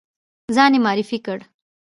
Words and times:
ځان 0.55 0.71
یې 0.75 0.79
معرفي 0.85 1.17
کړ. 1.25 1.39